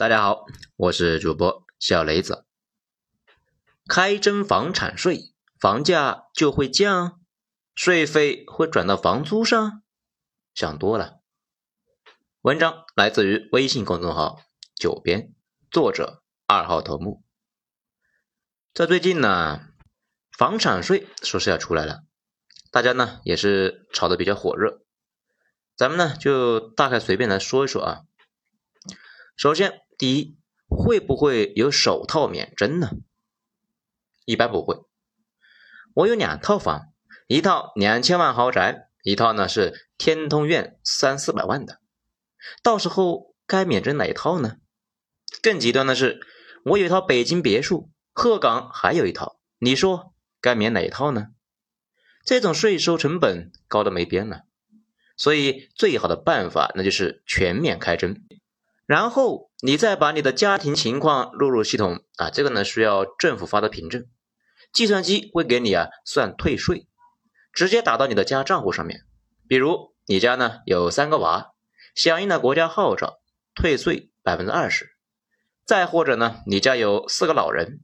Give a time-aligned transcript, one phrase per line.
[0.00, 0.46] 大家好，
[0.76, 2.46] 我是主播小雷子。
[3.86, 7.20] 开征房产税，房价就会降，
[7.74, 9.82] 税费会转到房租上？
[10.54, 11.20] 想多了。
[12.40, 14.40] 文章来自于微信公众号
[14.74, 15.34] “九编”，
[15.70, 17.22] 作者二号头目。
[18.72, 19.66] 在最近呢，
[20.32, 22.04] 房产税说是要出来了，
[22.70, 24.80] 大家呢也是炒得比较火热。
[25.76, 28.00] 咱们呢就大概随便来说一说啊。
[29.36, 29.82] 首先。
[30.00, 32.92] 第一，会不会有首套免征呢？
[34.24, 34.80] 一般不会。
[35.92, 36.94] 我有两套房，
[37.26, 41.82] 一套两千万豪宅，一套呢是天通苑三四百万的。
[42.62, 44.56] 到时候该免征哪一套呢？
[45.42, 46.18] 更极端的是，
[46.64, 51.26] 我有一套北京别墅，鹤岗还有一套，你说该免哪一套呢？
[52.24, 54.44] 这种税收成本高的没边了。
[55.18, 58.16] 所以最好的办法那就是全面开征。
[58.90, 64.08] 然后你再把你的家庭情况录入系统啊，这个呢需要政府发的凭证，
[64.72, 66.88] 计算机会给你啊算退税，
[67.52, 69.02] 直接打到你的家账户上面。
[69.46, 71.52] 比如你家呢有三个娃，
[71.94, 73.20] 响应了国家号召，
[73.54, 74.90] 退税百分之二十。
[75.64, 77.82] 再或者呢，你家有四个老人，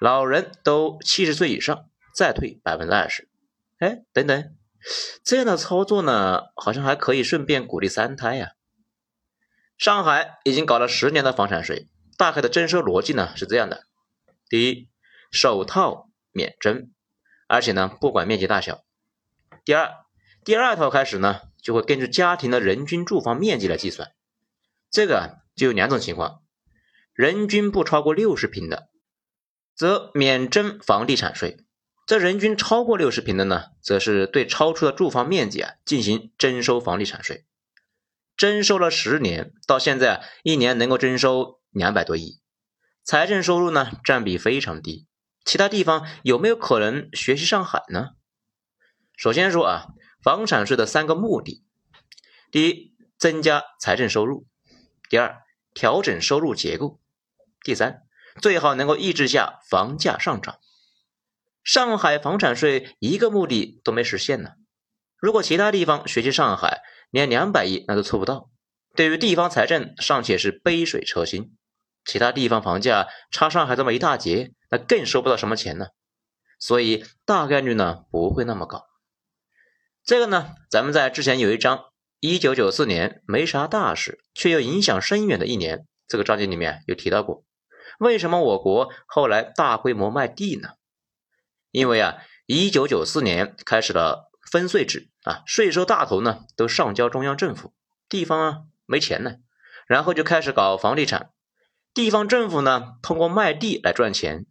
[0.00, 3.28] 老人都七十岁以上，再退百分之二十。
[3.78, 4.56] 哎，等等，
[5.22, 8.54] 这样的操作呢，好像还可以顺便鼓励三胎呀。
[9.80, 13.86] 上海已经搞了十年的房产税，大概的征收逻辑呢是这样的：
[14.50, 14.90] 第一，
[15.32, 16.90] 首套免征，
[17.48, 18.84] 而且呢不管面积大小；
[19.64, 19.90] 第二，
[20.44, 24.12] 第二套开始呢就会根据家庭的人均住房面积来计算，
[24.90, 26.42] 这个就有两种情况，
[27.14, 28.90] 人均不超过六十平的，
[29.74, 31.56] 则免征房地产税；
[32.06, 37.46] 这人均超过六十平的呢，则是对超出的住房面积啊进行征收房地产税。
[38.40, 42.40] 征收了十年，到现在一年能够征收两百多亿，
[43.04, 45.06] 财政收入呢占比非常低。
[45.44, 48.12] 其他地方有没有可能学习上海呢？
[49.14, 49.88] 首先说啊，
[50.22, 51.62] 房产税的三个目的：
[52.50, 54.46] 第一，增加财政收入；
[55.10, 55.42] 第二，
[55.74, 56.98] 调整收入结构；
[57.62, 58.04] 第三，
[58.40, 60.58] 最好能够抑制下房价上涨。
[61.62, 64.52] 上海房产税一个目的都没实现呢。
[65.20, 68.48] 如果其他地方学习上海，连两百亿那都凑不到，
[68.96, 71.58] 对于地方财政尚且是杯水车薪，
[72.06, 75.88] 其他地方房价差上海这么一大截，那更收不到什么钱呢。
[76.58, 78.86] 所以大概率呢不会那么高。
[80.04, 81.84] 这个呢，咱们在之前有一章
[82.20, 87.44] 一九九四年没啥大事，却又影响深远的一年这个章节里面有提到过，
[87.98, 90.70] 为什么我国后来大规模卖地呢？
[91.70, 92.16] 因为啊，
[92.46, 94.29] 一九九四年开始了。
[94.50, 97.72] 分税制啊，税收大头呢都上交中央政府，
[98.08, 99.36] 地方啊没钱呢，
[99.86, 101.30] 然后就开始搞房地产，
[101.94, 104.46] 地方政府呢通过卖地来赚钱。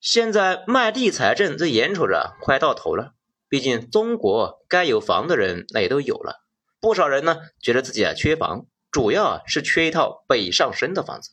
[0.00, 3.14] 现在卖地财政这眼瞅着快到头了，
[3.48, 6.42] 毕竟中国该有房的人那也都有了，
[6.80, 11.30] 不少人呢觉得自己啊缺房，主要啊是缺一套北上深的房子。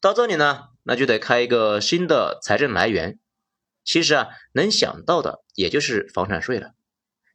[0.00, 3.18] 到这里呢，那就得开一个新的财政来源，
[3.84, 6.72] 其实啊能想到的也就是房产税了。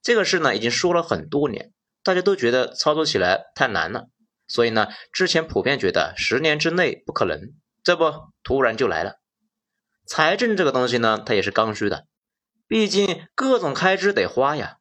[0.02, 1.74] 这个事呢，已经说了很多年，
[2.04, 4.08] 大家都觉得操作起来太难了，
[4.48, 8.12] 所以呢，之前普遍觉得十年之内不可能，这不
[8.44, 9.20] 突然就来了。
[10.06, 12.06] 财政这个东西呢，它也是刚需的，
[12.68, 14.78] 毕竟各种开支得花呀，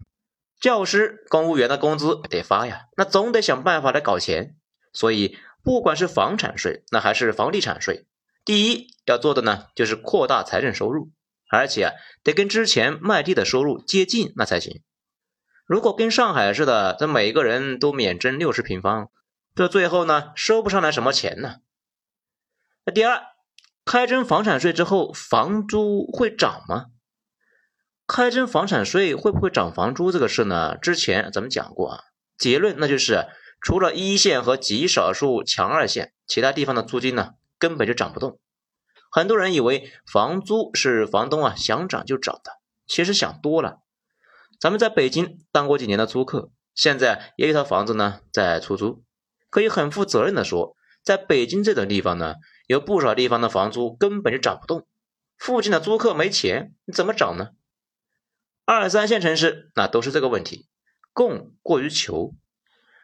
[0.61, 4.55] 教师、公务员的工资得发呀，那总得想办法来搞钱。
[4.95, 8.07] 所以，不管是房产税，那还是房地产税，
[8.45, 11.11] 第一要做的呢，就是扩大财政收入，
[11.51, 11.93] 而且啊，
[12.23, 14.83] 得跟之前卖地的收入接近，那才行。
[15.69, 19.11] 如果跟上海似的，这每个人都免征六十平方，
[19.55, 21.57] 这最后呢收不上来什么钱呢？
[22.87, 23.21] 那第二，
[23.85, 26.87] 开征房产税之后，房租会涨吗？
[28.07, 30.79] 开征房产税会不会涨房租这个事呢？
[30.79, 32.01] 之前咱们讲过啊，
[32.39, 33.27] 结论那就是
[33.61, 38.41] 除了一线和极少数强二线，其他地方的租金呢根本就涨不动。
[39.11, 42.53] 很多人以为房租是房东啊想涨就涨的，
[42.87, 43.81] 其实想多了。
[44.61, 49.05] 咱们在北京当过几年的租客，现在也有套房子呢在出租，
[49.51, 50.75] 可以很负责任的说，
[51.05, 52.35] 在北京这种地方呢，
[52.67, 54.87] 有不少地方的房租根本就涨不动，
[55.37, 57.51] 附近的租客没钱，你怎么涨呢？
[58.65, 60.69] 二三线城市那都是这个问题，
[61.13, 62.35] 供过于求，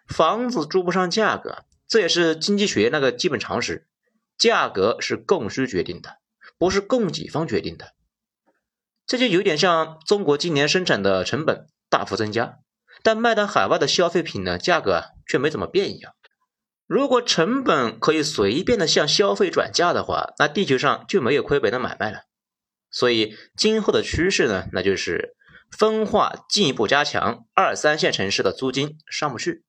[0.08, 3.86] 房子租不上价格，这也是经济学那个基本常识，
[4.36, 6.18] 价格是供需决定的，
[6.58, 7.94] 不是供给方决定的。
[9.06, 12.58] 这就有点像中国今年生产的成本大幅增加，
[13.02, 16.14] 但卖到海外的消费品呢价格却没怎么变一样。
[16.86, 22.20] 如果成本可以随便的向消费转嫁的话，那地球上就没有亏本的买卖了。
[22.90, 25.34] 所以今后的趋势呢，那就是
[25.70, 29.64] 分化进一步加强，二三线城市的租金上不去，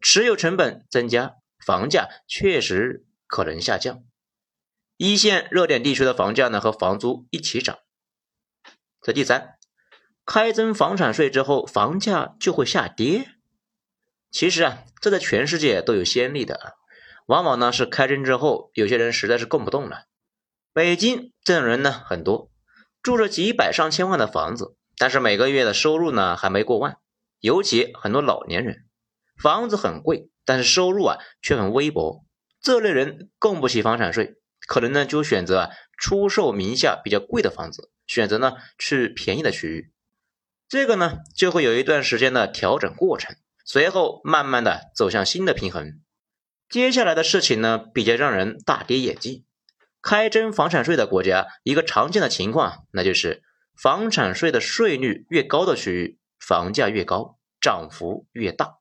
[0.00, 1.32] 持有成本增加，
[1.64, 4.02] 房价确实可能下降。
[4.96, 7.78] 一线热点地区的房价呢和房租一起涨。
[9.12, 9.56] 第三，
[10.26, 13.26] 开征房产税之后，房价就会下跌。
[14.30, 16.72] 其实啊，这在全世界都有先例的啊，
[17.26, 20.04] 往往呢是开征之后，有些人实在是供不动了。
[20.74, 22.50] 北京这种人呢很多，
[23.02, 26.98] 住着几百上千万的房子，但是每个月的收入呢还没过万，
[27.40, 28.84] 尤其很多老年人，
[29.40, 32.24] 房子很贵，但是收入啊却很微薄，
[32.60, 34.34] 这类人供不起房产税，
[34.66, 39.92] 可能呢就选择出售名下比较贵的房子，选择呢去便宜的区域，
[40.68, 43.36] 这个呢就会有一段时间的调整过程。
[43.64, 46.00] 随后慢慢的走向新的平衡。
[46.70, 49.44] 接下来的事情呢，比较让人大跌眼镜。
[50.00, 53.42] 开征房产税的国家，一个常见的情况，那就是
[53.76, 58.78] 房产税的税率越高的区域，房价越高，涨幅越大。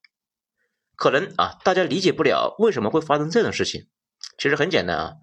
[0.96, 3.88] 可能啊，大家理解不了为什么会发生这种事情。
[4.38, 5.14] 其实很简单啊，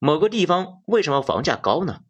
[0.00, 2.00] 某个地方为什么房价高呢？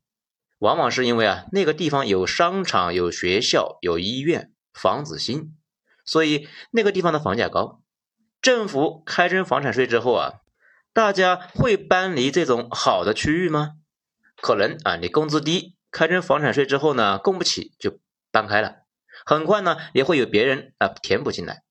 [0.60, 5.56] 往往是因为啊，那个地方有商场、有学校、有医院，房子新。
[6.04, 7.82] 所以那个地方的房价高，
[8.40, 10.34] 政府开征房产税之后啊，
[10.92, 13.72] 大家会搬离这种好的区域吗？
[14.40, 17.98] 可能啊，你工资低，开征房产税之后呢，供不起就
[18.30, 18.84] 搬开了，
[19.26, 21.64] 很快呢也会有别人啊填补进来。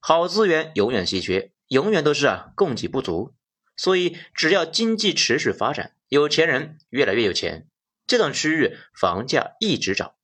[0.00, 3.34] 好资源永远稀缺，永远都是啊供给不足，
[3.76, 7.66] 所以只要经济持续发展，有钱人越来越有钱，
[8.06, 10.14] 这种区域房价一直涨。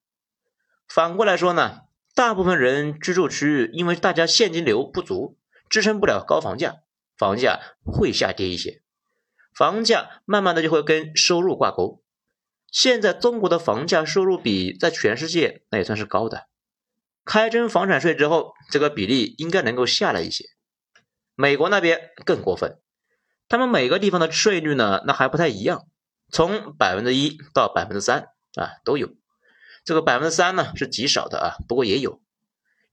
[0.89, 1.83] 反过来说呢？
[2.13, 5.39] 大部分人居住区域，因为大家现金流不足，
[5.69, 6.81] 支撑不了高房价，
[7.17, 8.83] 房价会下跌一些。
[9.55, 12.03] 房价慢慢的就会跟收入挂钩。
[12.71, 16.49] 现在中国的房价收入比在全世界那也算是高的。
[17.25, 20.45] 开征房产税之后，这个比例应该能够下来一些。
[21.37, 22.81] 美国那边更过分，
[23.51, 25.85] 他们每个地方的税率呢，那还不太一样，
[26.31, 29.11] 从百分之一到百分之三啊都有。
[29.85, 32.23] 这个百分之三呢是极少的啊，不过也有。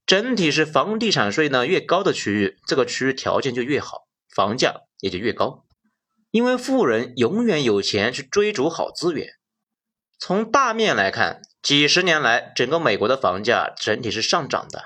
[0.07, 5.63] 整体是房地产税呢越高的区域，这个区域条件就越好，房价也就越高。
[6.31, 9.27] 因为富人永远有钱去追逐好资源。
[10.17, 14.85] 从大面来看，几十年来整个美国的房价整体是上涨的，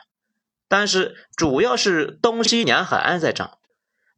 [0.68, 3.60] 但是主要是东西两海岸在涨。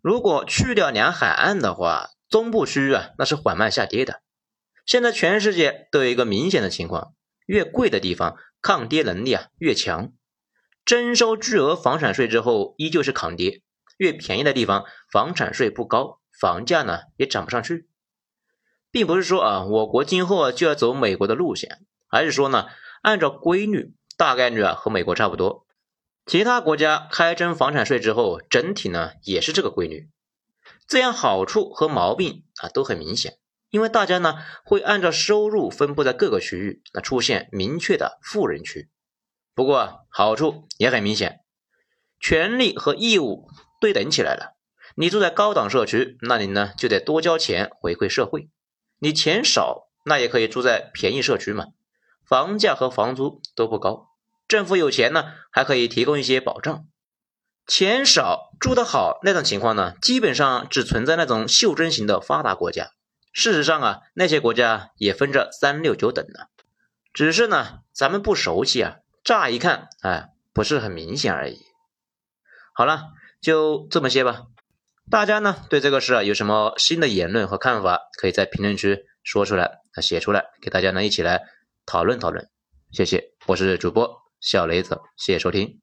[0.04, 4.22] 如果去掉两海岸的话，中部区域啊那是缓慢下跌的。
[4.86, 7.14] 现在全世界都有一个明显的情况。
[7.46, 10.12] 越贵的地方，抗跌能力啊越强。
[10.84, 13.62] 征收巨额房产税之后，依旧是抗跌。
[13.96, 17.88] 越便宜的地方，房产税不高，房价呢也涨不上去。
[18.92, 21.80] 并不是说啊，我国今后啊就要走美国的路线，
[22.10, 22.68] 而是说呢，
[23.04, 25.66] 按照规律，大概率啊和美国差不多。
[26.26, 30.10] 其他国家开征房产税之后，整体呢也是这个规律。
[30.88, 33.38] 这样好处和毛病啊都很明显。
[33.70, 38.88] 因为大家呢会按照收入分布在各个区域，那出现明确的富人区。
[39.56, 41.40] 不过好处也很明显，
[42.20, 43.48] 权利和义务
[43.82, 44.56] 对等起来了。
[44.96, 48.48] 你住在高档社区，那你呢就得多交钱回馈社会。
[49.00, 51.66] 你钱少，那也可以住在便宜社区嘛，
[52.24, 54.13] 房价和房租都不高。
[54.54, 56.86] 政府有钱呢，还可以提供一些保障。
[57.66, 62.92] 钱少住得好那种情况呢，基本上只存在那种袖珍型的发达国家。
[63.32, 66.46] 事实上啊，那些国家也分着三六九等呢，
[67.14, 71.58] 只是呢咱们不熟悉啊，乍一看哎不是很明显而已。
[72.76, 73.06] 好了，
[73.42, 74.44] 就这么些吧。
[75.10, 81.42] 大家呢对这个事啊有什么新的言论和看法，可以在评论区说出来，啊写出来，给大家呢一起来
[81.88, 82.48] 讨论讨论。
[82.92, 85.83] 谢谢，我是主播小雷子，谢谢收听。